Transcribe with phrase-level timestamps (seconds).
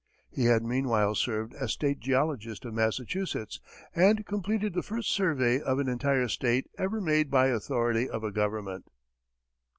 [0.31, 3.59] He had meanwhile served as state geologist of Massachusetts,
[3.93, 8.31] and completed the first survey of an entire state ever made by authority of a
[8.31, 8.87] government.